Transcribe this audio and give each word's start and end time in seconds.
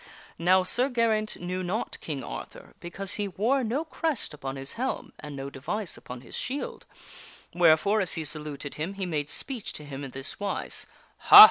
Now 0.39 0.63
Sir 0.63 0.89
Geraint 0.89 1.39
knew 1.39 1.61
not 1.61 1.99
King 2.01 2.23
Arthur 2.23 2.73
because 2.79 3.13
he 3.13 3.27
wore 3.27 3.63
no 3.63 3.85
crest 3.85 4.33
upon 4.33 4.55
his 4.55 4.73
helm 4.73 5.13
and 5.19 5.35
no 5.35 5.51
device 5.51 5.95
upon 5.95 6.21
his 6.21 6.33
shield, 6.35 6.87
wherefore 7.53 8.01
as 8.01 8.13
he 8.15 8.25
saluted 8.25 8.73
him 8.81 8.95
he 8.95 9.05
made 9.05 9.29
speech 9.29 9.73
to 9.73 9.85
him 9.85 10.03
in 10.03 10.09
this 10.09 10.39
wise:" 10.39 10.87
Ha 11.29 11.39